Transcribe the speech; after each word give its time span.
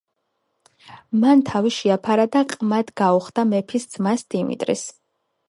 მან 1.23 1.43
თავი 1.49 1.73
შეაფარა 1.75 2.25
და 2.37 2.41
ყმად 2.55 2.91
გაუხდა 3.03 3.47
მეფის 3.53 3.87
ძმას, 3.95 4.27
დიმიტრის. 4.37 4.89